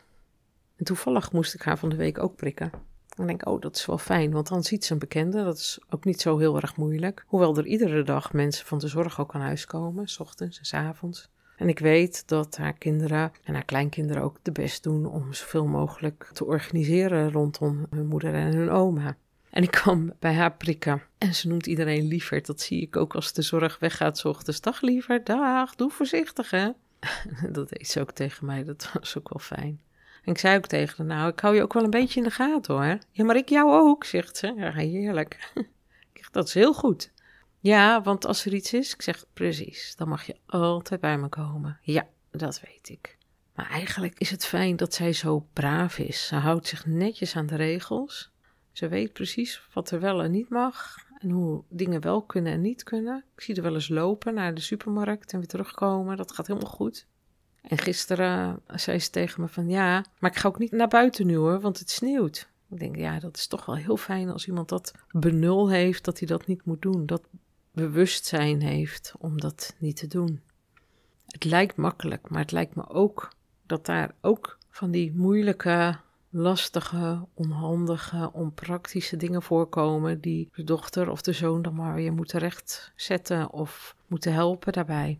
En 0.75 0.85
toevallig 0.85 1.31
moest 1.31 1.53
ik 1.53 1.61
haar 1.61 1.77
van 1.77 1.89
de 1.89 1.95
week 1.95 2.19
ook 2.19 2.35
prikken. 2.35 2.71
Dan 3.15 3.27
denk 3.27 3.47
oh, 3.47 3.61
dat 3.61 3.75
is 3.75 3.85
wel 3.85 3.97
fijn, 3.97 4.31
want 4.31 4.47
dan 4.47 4.63
ziet 4.63 4.85
ze 4.85 4.93
een 4.93 4.99
bekende. 4.99 5.43
Dat 5.43 5.57
is 5.57 5.79
ook 5.89 6.05
niet 6.05 6.21
zo 6.21 6.37
heel 6.37 6.55
erg 6.55 6.75
moeilijk. 6.75 7.25
Hoewel 7.27 7.57
er 7.57 7.65
iedere 7.65 8.03
dag 8.03 8.33
mensen 8.33 8.65
van 8.65 8.77
de 8.77 8.87
zorg 8.87 9.19
ook 9.19 9.35
aan 9.35 9.41
huis 9.41 9.65
komen, 9.65 10.07
s 10.07 10.19
ochtends 10.19 10.59
en 10.59 10.65
s 10.65 10.73
avonds. 10.73 11.29
En 11.57 11.69
ik 11.69 11.79
weet 11.79 12.27
dat 12.27 12.57
haar 12.57 12.73
kinderen 12.73 13.31
en 13.43 13.53
haar 13.53 13.65
kleinkinderen 13.65 14.23
ook 14.23 14.37
de 14.41 14.51
best 14.51 14.83
doen 14.83 15.05
om 15.05 15.33
zoveel 15.33 15.65
mogelijk 15.65 16.29
te 16.33 16.45
organiseren 16.45 17.31
rondom 17.31 17.85
hun 17.89 18.07
moeder 18.07 18.33
en 18.33 18.55
hun 18.55 18.69
oma. 18.69 19.17
En 19.49 19.63
ik 19.63 19.71
kwam 19.71 20.13
bij 20.19 20.33
haar 20.33 20.53
prikken. 20.53 21.01
En 21.17 21.35
ze 21.35 21.47
noemt 21.47 21.67
iedereen 21.67 22.07
lieverd. 22.07 22.45
Dat 22.45 22.61
zie 22.61 22.81
ik 22.81 22.95
ook 22.95 23.15
als 23.15 23.33
de 23.33 23.41
zorg 23.41 23.79
weggaat 23.79 24.17
s 24.17 24.25
ochtends. 24.25 24.61
Dag 24.61 24.81
liever, 24.81 25.23
dag, 25.23 25.75
doe 25.75 25.89
voorzichtig 25.89 26.49
hè. 26.49 26.69
dat 27.51 27.69
deed 27.69 27.87
ze 27.87 27.99
ook 27.99 28.11
tegen 28.11 28.45
mij, 28.45 28.63
dat 28.63 28.91
was 28.93 29.17
ook 29.17 29.29
wel 29.29 29.39
fijn. 29.39 29.81
En 30.23 30.31
ik 30.31 30.37
zei 30.37 30.57
ook 30.57 30.67
tegen 30.67 30.97
haar, 30.97 31.17
nou, 31.17 31.31
ik 31.31 31.39
hou 31.39 31.55
je 31.55 31.61
ook 31.61 31.73
wel 31.73 31.83
een 31.83 31.89
beetje 31.89 32.19
in 32.19 32.25
de 32.25 32.31
gaten 32.31 32.73
hoor. 32.73 32.97
Ja, 33.11 33.23
maar 33.23 33.35
ik 33.35 33.49
jou 33.49 33.71
ook, 33.71 34.03
zegt 34.03 34.37
ze. 34.37 34.53
Ja, 34.57 34.71
heerlijk. 34.71 35.51
ik 36.13 36.27
dat 36.31 36.47
is 36.47 36.53
heel 36.53 36.73
goed. 36.73 37.11
Ja, 37.59 38.01
want 38.01 38.25
als 38.25 38.45
er 38.45 38.53
iets 38.53 38.73
is, 38.73 38.93
ik 38.93 39.01
zeg, 39.01 39.25
precies, 39.33 39.95
dan 39.95 40.07
mag 40.07 40.25
je 40.25 40.35
altijd 40.45 40.99
bij 40.99 41.17
me 41.17 41.27
komen. 41.27 41.79
Ja, 41.81 42.07
dat 42.31 42.61
weet 42.61 42.89
ik. 42.89 43.17
Maar 43.55 43.69
eigenlijk 43.69 44.19
is 44.19 44.29
het 44.29 44.45
fijn 44.45 44.75
dat 44.75 44.93
zij 44.93 45.13
zo 45.13 45.47
braaf 45.53 45.97
is. 45.97 46.27
Ze 46.27 46.35
houdt 46.35 46.67
zich 46.67 46.85
netjes 46.85 47.35
aan 47.35 47.45
de 47.45 47.55
regels. 47.55 48.31
Ze 48.71 48.87
weet 48.87 49.13
precies 49.13 49.67
wat 49.73 49.91
er 49.91 49.99
wel 49.99 50.23
en 50.23 50.31
niet 50.31 50.49
mag 50.49 50.97
en 51.17 51.29
hoe 51.29 51.63
dingen 51.69 52.01
wel 52.01 52.21
kunnen 52.21 52.53
en 52.53 52.61
niet 52.61 52.83
kunnen. 52.83 53.23
Ik 53.35 53.41
zie 53.41 53.55
er 53.55 53.63
wel 53.63 53.73
eens 53.73 53.89
lopen 53.89 54.33
naar 54.33 54.53
de 54.53 54.61
supermarkt 54.61 55.33
en 55.33 55.39
weer 55.39 55.47
terugkomen. 55.47 56.17
Dat 56.17 56.31
gaat 56.31 56.47
helemaal 56.47 56.69
goed. 56.69 57.07
En 57.63 57.77
gisteren 57.77 58.59
zei 58.67 58.99
ze 58.99 59.09
tegen 59.09 59.41
me 59.41 59.47
van 59.47 59.69
ja, 59.69 60.05
maar 60.19 60.31
ik 60.31 60.37
ga 60.37 60.47
ook 60.47 60.59
niet 60.59 60.71
naar 60.71 60.87
buiten 60.87 61.27
nu 61.27 61.35
hoor, 61.35 61.59
want 61.59 61.79
het 61.79 61.89
sneeuwt. 61.89 62.49
Ik 62.69 62.79
denk 62.79 62.95
ja, 62.95 63.19
dat 63.19 63.37
is 63.37 63.47
toch 63.47 63.65
wel 63.65 63.75
heel 63.75 63.97
fijn 63.97 64.29
als 64.29 64.47
iemand 64.47 64.69
dat 64.69 64.93
benul 65.11 65.69
heeft, 65.69 66.03
dat 66.05 66.19
hij 66.19 66.27
dat 66.27 66.47
niet 66.47 66.65
moet 66.65 66.81
doen. 66.81 67.05
Dat 67.05 67.23
bewustzijn 67.71 68.61
heeft 68.61 69.13
om 69.17 69.39
dat 69.39 69.75
niet 69.77 69.95
te 69.95 70.07
doen. 70.07 70.41
Het 71.27 71.43
lijkt 71.43 71.75
makkelijk, 71.75 72.29
maar 72.29 72.41
het 72.41 72.51
lijkt 72.51 72.75
me 72.75 72.89
ook 72.89 73.29
dat 73.65 73.85
daar 73.85 74.15
ook 74.21 74.57
van 74.69 74.91
die 74.91 75.13
moeilijke 75.15 75.95
lastige, 76.29 77.25
onhandige, 77.33 78.29
onpraktische 78.33 79.17
dingen 79.17 79.41
voorkomen 79.41 80.21
die 80.21 80.49
de 80.53 80.63
dochter 80.63 81.09
of 81.09 81.21
de 81.21 81.33
zoon 81.33 81.61
dan 81.61 81.75
maar 81.75 81.95
weer 81.95 82.13
moeten 82.13 82.39
rechtzetten 82.39 83.51
of 83.51 83.95
moeten 84.07 84.33
helpen 84.33 84.73
daarbij. 84.73 85.19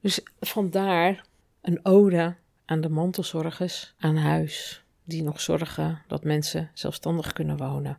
Dus 0.00 0.20
vandaar 0.40 1.24
een 1.62 1.84
ode 1.84 2.36
aan 2.64 2.80
de 2.80 2.88
mantelzorgers 2.88 3.94
aan 3.98 4.16
huis, 4.16 4.84
die 5.04 5.22
nog 5.22 5.40
zorgen 5.40 6.02
dat 6.06 6.24
mensen 6.24 6.70
zelfstandig 6.74 7.32
kunnen 7.32 7.56
wonen. 7.56 7.98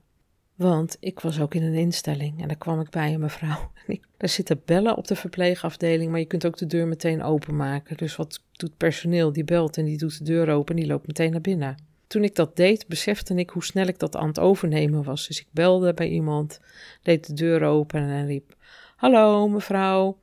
Want 0.55 0.97
ik 0.99 1.19
was 1.19 1.39
ook 1.39 1.53
in 1.53 1.63
een 1.63 1.73
instelling 1.73 2.41
en 2.41 2.47
daar 2.47 2.57
kwam 2.57 2.79
ik 2.79 2.89
bij 2.89 3.13
een 3.13 3.19
mevrouw. 3.19 3.71
Daar 4.17 4.29
zitten 4.29 4.61
bellen 4.65 4.97
op 4.97 5.07
de 5.07 5.15
verpleegafdeling, 5.15 6.11
maar 6.11 6.19
je 6.19 6.25
kunt 6.25 6.45
ook 6.45 6.57
de 6.57 6.65
deur 6.65 6.87
meteen 6.87 7.23
openmaken. 7.23 7.97
Dus 7.97 8.15
wat 8.15 8.43
doet 8.51 8.77
personeel? 8.77 9.33
Die 9.33 9.43
belt 9.43 9.77
en 9.77 9.85
die 9.85 9.97
doet 9.97 10.17
de 10.17 10.23
deur 10.23 10.49
open 10.49 10.75
en 10.75 10.81
die 10.81 10.91
loopt 10.91 11.07
meteen 11.07 11.31
naar 11.31 11.41
binnen 11.41 11.75
toen 12.13 12.23
ik 12.23 12.35
dat 12.35 12.55
deed, 12.55 12.87
besefte 12.87 13.35
ik 13.35 13.49
hoe 13.49 13.63
snel 13.63 13.87
ik 13.87 13.99
dat 13.99 14.15
aan 14.15 14.27
het 14.27 14.39
overnemen 14.39 15.03
was. 15.03 15.27
Dus 15.27 15.39
ik 15.39 15.47
belde 15.51 15.93
bij 15.93 16.09
iemand, 16.09 16.59
deed 17.01 17.27
de 17.27 17.33
deur 17.33 17.63
open 17.63 18.01
en 18.01 18.25
riep: 18.25 18.55
Hallo 18.95 19.47
mevrouw. 19.47 20.17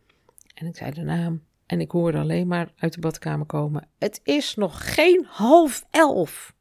En 0.55 0.67
ik 0.67 0.77
zei 0.77 0.91
de 0.91 1.03
naam. 1.03 1.43
En 1.71 1.81
ik 1.81 1.91
hoorde 1.91 2.19
alleen 2.19 2.47
maar 2.47 2.73
uit 2.79 2.93
de 2.93 3.01
badkamer 3.01 3.47
komen: 3.47 3.87
Het 3.99 4.21
is 4.23 4.55
nog 4.55 4.95
geen 4.95 5.27
half 5.29 5.85
elf. 5.91 6.55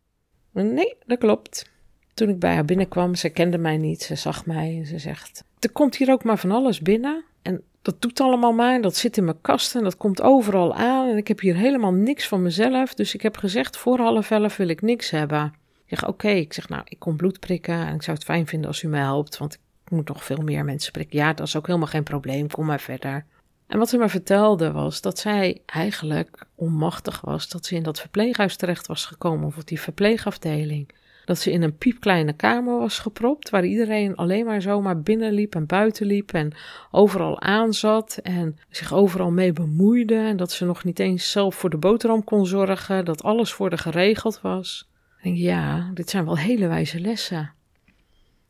Nee, 0.51 0.96
dat 1.06 1.18
klopt. 1.18 1.72
Toen 2.13 2.30
ik 2.30 2.39
bij 2.39 2.54
haar 2.54 2.66
binnenkwam, 2.66 3.16
ze 3.16 3.30
kende 3.30 3.58
mij 3.58 3.78
niet, 3.78 4.01
ze 4.01 4.16
zag 4.16 4.46
mij 4.46 4.78
en 4.78 4.86
ze 4.86 5.00
zegt: 5.00 5.44
Er 5.60 5.72
komt 5.72 5.96
hier 5.96 6.12
ook 6.12 6.24
maar 6.24 6.38
van 6.38 6.51
alles 6.51 6.80
binnen. 6.80 7.24
En 7.42 7.63
dat 7.82 8.01
doet 8.01 8.20
allemaal 8.20 8.54
maar. 8.54 8.82
Dat 8.82 8.96
zit 8.96 9.18
in 9.18 9.24
mijn 9.24 9.42
kast 9.42 9.75
en 9.75 9.84
dat 9.84 9.98
komt 9.98 10.22
overal 10.22 10.74
aan. 10.74 11.10
En 11.10 11.18
ik 11.18 11.28
heb 11.28 11.39
hier 11.39 11.56
helemaal 11.56 11.94
niks 11.94 12.28
van 12.28 12.42
mezelf. 12.42 12.94
Dus 12.94 13.13
ik 13.13 13.22
heb 13.22 13.38
gezegd, 13.38 13.78
voor 13.78 14.00
half 14.00 14.32
elf 14.32 14.58
wil 14.58 14.68
ik 14.68 14.82
niks 14.82 15.10
hebben. 15.10 15.54
Ik 15.86 15.98
zeg, 15.98 16.08
oké. 16.08 16.30
Ik 16.30 16.54
zeg, 16.54 16.70
nou, 16.70 16.82
ik 16.86 17.00
kom 17.00 17.18
bloed 17.18 17.39
prikken. 17.39 17.88
En 17.88 17.96
ik 17.96 18.01
zou 18.01 18.18
het 18.18 18.25
fijn 18.25 18.48
vinden 18.48 18.68
als 18.68 18.84
u 18.84 18.88
mij 18.88 19.00
helpt. 19.00 19.38
Want 19.38 19.54
ik 19.54 19.92
moet 19.92 20.08
nog 20.08 20.24
veel 20.24 20.42
meer 20.44 20.66
mensen 20.66 20.92
prikken. 20.92 21.18
Ja, 21.18 21.34
dat 21.34 21.48
is 21.48 21.56
ook 21.56 21.68
helemaal 21.68 21.88
geen 21.88 22.04
probleem. 22.04 22.48
Kom 22.48 22.66
maar 22.66 22.80
verder. 22.80 23.25
En 23.69 23.77
wat 23.77 23.89
ze 23.89 23.97
me 23.97 24.09
vertelde 24.09 24.71
was 24.71 25.01
dat 25.01 25.19
zij 25.19 25.61
eigenlijk 25.65 26.45
onmachtig 26.55 27.21
was. 27.21 27.49
Dat 27.49 27.65
ze 27.65 27.75
in 27.75 27.83
dat 27.83 27.99
verpleeghuis 27.99 28.55
terecht 28.55 28.88
was 28.88 29.05
gekomen. 29.05 29.45
Of 29.45 29.57
op 29.57 29.67
die 29.67 29.81
verpleegafdeling 29.81 30.93
dat 31.25 31.39
ze 31.39 31.51
in 31.51 31.61
een 31.61 31.77
piepkleine 31.77 32.33
kamer 32.33 32.79
was 32.79 32.99
gepropt, 32.99 33.49
waar 33.49 33.65
iedereen 33.65 34.15
alleen 34.15 34.45
maar 34.45 34.61
zomaar 34.61 35.01
binnenliep 35.01 35.55
en 35.55 35.65
buiten 35.65 36.05
liep 36.05 36.33
en 36.33 36.53
overal 36.91 37.41
aanzat 37.41 38.19
en 38.23 38.57
zich 38.69 38.93
overal 38.93 39.31
mee 39.31 39.53
bemoeide 39.53 40.15
en 40.15 40.38
dat 40.38 40.51
ze 40.51 40.65
nog 40.65 40.83
niet 40.83 40.99
eens 40.99 41.31
zelf 41.31 41.55
voor 41.55 41.69
de 41.69 41.77
boterham 41.77 42.23
kon 42.23 42.45
zorgen, 42.45 43.05
dat 43.05 43.23
alles 43.23 43.53
voor 43.53 43.69
de 43.69 43.77
geregeld 43.77 44.41
was. 44.41 44.89
Ik 45.17 45.23
denk, 45.23 45.38
ja, 45.38 45.91
dit 45.93 46.09
zijn 46.09 46.25
wel 46.25 46.38
hele 46.38 46.67
wijze 46.67 46.99
lessen. 46.99 47.53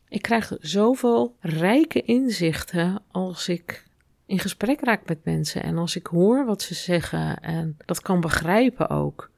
Ik 0.08 0.22
krijg 0.22 0.58
zoveel 0.60 1.36
rijke 1.40 2.02
inzichten 2.02 3.02
als 3.12 3.48
ik 3.48 3.89
in 4.30 4.40
gesprek 4.40 4.82
raak 4.82 5.08
met 5.08 5.26
mensen 5.26 5.64
en 5.64 5.78
als 5.78 5.96
ik 5.96 6.08
hoor 6.08 6.46
wat 6.46 6.62
ze 6.62 6.74
zeggen 6.74 7.40
en 7.42 7.78
dat 7.86 8.02
kan 8.02 8.22
begrijpen 8.22 8.90
ook. 8.90 9.32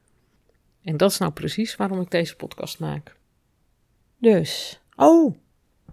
En 0.82 0.96
dat 0.96 1.10
is 1.10 1.18
nou 1.18 1.32
precies 1.32 1.76
waarom 1.76 2.00
ik 2.00 2.10
deze 2.10 2.36
podcast 2.36 2.78
maak. 2.78 3.16
Dus, 4.18 4.80
oh, 4.96 5.36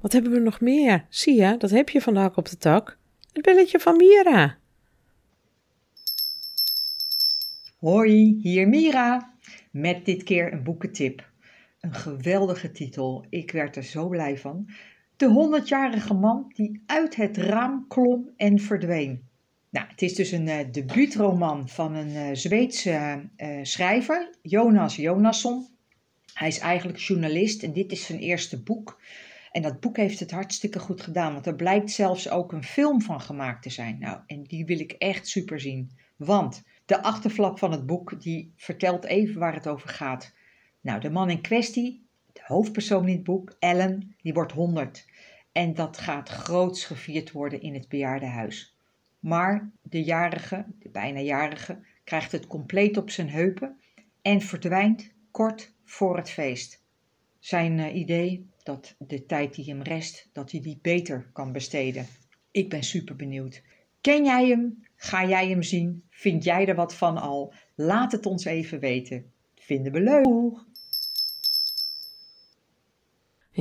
wat 0.02 0.12
hebben 0.12 0.32
we 0.32 0.40
nog 0.40 0.62
meer? 0.62 1.06
Zie 1.10 1.42
je, 1.42 1.58
dat 1.58 1.70
heb 1.70 1.90
je 1.90 2.02
vandaag 2.02 2.38
op 2.38 2.50
de 2.50 2.58
tak. 2.58 2.98
Het 3.34 3.44
belletje 3.44 3.80
van 3.80 3.98
Mira. 3.98 4.58
Hoi, 7.78 8.40
hier 8.42 8.68
Mira. 8.68 9.34
Met 9.72 10.06
dit 10.06 10.24
keer 10.24 10.54
een 10.54 10.64
boekentip. 10.64 11.30
Een 11.80 11.94
geweldige 11.94 12.72
titel. 12.72 13.26
Ik 13.30 13.52
werd 13.52 13.76
er 13.76 13.84
zo 13.84 14.08
blij 14.08 14.38
van. 14.38 14.70
De 15.20 15.60
100-jarige 15.62 16.14
man 16.14 16.52
die 16.54 16.84
uit 16.86 17.16
het 17.16 17.38
raam 17.38 17.86
klom 17.88 18.30
en 18.38 18.60
verdween. 18.60 19.28
Nou, 19.70 19.88
het 19.88 20.02
is 20.02 20.14
dus 20.14 20.32
een 20.32 20.48
uh, 20.48 20.58
debuutroman 20.72 21.70
van 21.70 21.96
een 21.96 22.10
uh, 22.10 22.36
Zweedse 22.36 23.22
uh, 23.38 23.60
schrijver, 23.62 24.30
Jonas 24.42 24.96
Jonasson. 24.96 25.68
Hij 26.34 26.48
is 26.48 26.60
eigenlijk 26.60 27.00
journalist 27.00 27.64
en 27.64 27.74
dit 27.74 27.92
is 27.92 28.06
zijn 28.06 28.20
eerste 28.20 28.64
boek. 28.64 29.02
En 29.52 29.62
dat 29.62 29.80
boek 29.80 29.98
heeft 29.98 30.20
het 30.20 30.32
hartstikke 30.32 30.80
goed 30.80 31.02
gedaan, 31.02 31.34
want 31.34 31.46
er 31.46 31.56
blijkt 31.56 31.92
zelfs 31.92 32.30
ook 32.30 32.52
een 32.52 32.64
film 32.64 33.02
van 33.02 33.22
gemaakt 33.22 33.64
te 33.64 33.70
zijn. 33.70 34.00
Nou, 34.00 34.20
en 34.26 34.44
die 34.44 34.66
wil 34.66 34.80
ik 34.80 34.92
echt 34.92 35.28
super 35.28 35.60
zien. 35.60 35.92
Want 36.16 36.64
de 36.86 37.04
achterflap 37.04 37.60
van 37.60 37.72
het 37.72 37.86
boek, 37.86 38.22
die 38.22 38.54
vertelt 38.56 39.06
even 39.06 39.40
waar 39.40 39.54
het 39.54 39.68
over 39.68 39.90
gaat. 39.90 40.34
Nou, 40.82 41.00
de 41.00 41.10
man 41.10 41.30
in 41.30 41.42
kwestie, 41.42 42.09
de 42.40 42.54
hoofdpersoon 42.54 43.08
in 43.08 43.16
het 43.16 43.24
boek, 43.24 43.56
Ellen, 43.60 44.16
die 44.22 44.34
wordt 44.34 44.52
100. 44.52 45.06
En 45.52 45.74
dat 45.74 45.98
gaat 45.98 46.30
groots 46.30 46.86
gevierd 46.86 47.32
worden 47.32 47.62
in 47.62 47.74
het 47.74 47.88
bejaardenhuis. 47.90 48.76
Maar 49.20 49.72
de 49.82 50.04
jarige, 50.04 50.66
de 50.80 50.90
bijna 50.90 51.20
jarige, 51.20 51.80
krijgt 52.04 52.32
het 52.32 52.48
compleet 52.48 52.98
op 52.98 53.10
zijn 53.10 53.30
heupen 53.30 53.80
en 54.22 54.42
verdwijnt 54.42 55.12
kort 55.32 55.74
voor 55.84 56.18
het 56.18 56.30
feest. 56.30 56.84
Zijn 57.40 57.78
uh, 57.78 57.96
idee 57.96 58.50
dat 58.64 58.96
de 58.98 59.26
tijd 59.26 59.56
die 59.56 59.66
hem 59.66 59.82
rest, 59.82 60.30
dat 60.34 60.52
hij 60.52 60.62
die 60.62 60.80
beter 60.82 61.30
kan 61.34 61.52
besteden. 61.52 62.06
Ik 62.52 62.70
ben 62.70 62.84
super 62.84 63.16
benieuwd. 63.16 63.62
Ken 64.02 64.24
jij 64.24 64.48
hem? 64.48 64.84
Ga 64.96 65.28
jij 65.28 65.50
hem 65.50 65.64
zien? 65.64 66.04
Vind 66.10 66.44
jij 66.44 66.68
er 66.68 66.76
wat 66.76 66.96
van 66.96 67.18
al? 67.18 67.54
Laat 67.76 68.12
het 68.12 68.26
ons 68.26 68.46
even 68.46 68.80
weten. 68.80 69.32
Vinden 69.56 69.92
we 69.92 70.02
leuk. 70.02 70.68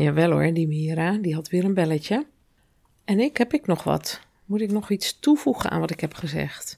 Jawel 0.03 0.31
hoor, 0.31 0.53
die 0.53 0.69
Mira, 0.69 1.13
die 1.13 1.35
had 1.35 1.49
weer 1.49 1.65
een 1.65 1.75
belletje. 1.75 2.27
En 3.05 3.21
ik, 3.21 3.37
heb 3.37 3.53
ik 3.53 3.67
nog 3.67 3.83
wat? 3.83 4.21
Moet 4.45 4.61
ik 4.61 4.71
nog 4.71 4.91
iets 4.91 5.19
toevoegen 5.19 5.71
aan 5.71 5.81
wat 5.81 5.91
ik 5.91 6.01
heb 6.01 6.15
gezegd? 6.15 6.77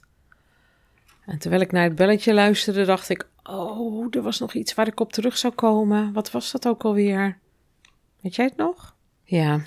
En 1.25 1.37
terwijl 1.37 1.61
ik 1.61 1.71
naar 1.71 1.83
het 1.83 1.95
belletje 1.95 2.33
luisterde, 2.33 2.85
dacht 2.85 3.09
ik: 3.09 3.27
Oh, 3.43 4.07
er 4.09 4.21
was 4.21 4.39
nog 4.39 4.53
iets 4.53 4.73
waar 4.73 4.87
ik 4.87 4.99
op 4.99 5.13
terug 5.13 5.37
zou 5.37 5.53
komen. 5.53 6.13
Wat 6.13 6.31
was 6.31 6.51
dat 6.51 6.67
ook 6.67 6.83
alweer? 6.83 7.37
Weet 8.21 8.35
jij 8.35 8.45
het 8.45 8.57
nog? 8.57 8.95
Ja, 9.23 9.61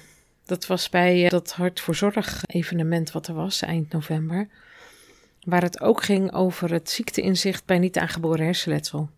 dat 0.44 0.66
was 0.66 0.88
bij 0.88 1.24
eh, 1.24 1.30
dat 1.30 1.52
Hart 1.52 1.80
voor 1.80 1.94
Zorg 1.94 2.42
evenement 2.46 3.12
wat 3.12 3.26
er 3.26 3.34
was 3.34 3.62
eind 3.62 3.92
november. 3.92 4.48
Waar 5.40 5.62
het 5.62 5.80
ook 5.80 6.02
ging 6.02 6.32
over 6.32 6.72
het 6.72 6.90
ziekteinzicht 6.90 7.64
bij 7.64 7.78
niet 7.78 7.98
aangeboren 7.98 8.44
hersenletsel. 8.44 9.08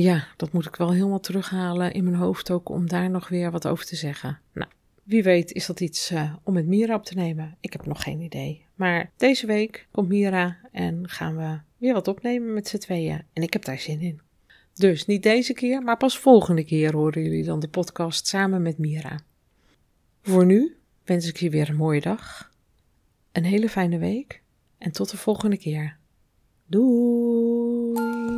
Ja, 0.00 0.26
dat 0.36 0.52
moet 0.52 0.66
ik 0.66 0.76
wel 0.76 0.92
helemaal 0.92 1.20
terughalen 1.20 1.92
in 1.92 2.04
mijn 2.04 2.16
hoofd 2.16 2.50
ook 2.50 2.68
om 2.68 2.88
daar 2.88 3.10
nog 3.10 3.28
weer 3.28 3.50
wat 3.50 3.66
over 3.66 3.84
te 3.84 3.96
zeggen. 3.96 4.40
Nou, 4.52 4.70
wie 5.02 5.22
weet 5.22 5.52
is 5.52 5.66
dat 5.66 5.80
iets 5.80 6.10
uh, 6.10 6.34
om 6.42 6.54
met 6.54 6.66
Mira 6.66 6.94
op 6.94 7.04
te 7.04 7.14
nemen. 7.14 7.56
Ik 7.60 7.72
heb 7.72 7.86
nog 7.86 8.02
geen 8.02 8.20
idee. 8.20 8.64
Maar 8.74 9.10
deze 9.16 9.46
week 9.46 9.88
komt 9.90 10.08
Mira 10.08 10.56
en 10.72 11.08
gaan 11.08 11.36
we 11.36 11.58
weer 11.76 11.92
wat 11.92 12.08
opnemen 12.08 12.54
met 12.54 12.68
z'n 12.68 12.78
tweeën. 12.78 13.22
En 13.32 13.42
ik 13.42 13.52
heb 13.52 13.64
daar 13.64 13.78
zin 13.78 14.00
in. 14.00 14.20
Dus 14.74 15.06
niet 15.06 15.22
deze 15.22 15.52
keer, 15.52 15.82
maar 15.82 15.96
pas 15.96 16.18
volgende 16.18 16.64
keer 16.64 16.94
horen 16.94 17.22
jullie 17.22 17.44
dan 17.44 17.60
de 17.60 17.68
podcast 17.68 18.26
samen 18.26 18.62
met 18.62 18.78
Mira. 18.78 19.20
Voor 20.22 20.46
nu 20.46 20.76
wens 21.04 21.28
ik 21.28 21.36
je 21.36 21.50
weer 21.50 21.68
een 21.68 21.76
mooie 21.76 22.00
dag, 22.00 22.52
een 23.32 23.44
hele 23.44 23.68
fijne 23.68 23.98
week 23.98 24.42
en 24.78 24.92
tot 24.92 25.10
de 25.10 25.16
volgende 25.16 25.56
keer. 25.56 25.96
Doei! 26.66 28.37